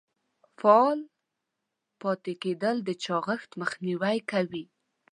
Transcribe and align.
فعال 0.59 0.99
پاتې 2.01 2.33
کیدل 2.43 2.77
د 2.87 2.89
چاغښت 3.03 3.49
مخنیوی 3.61 4.17
کوي. 4.31 4.65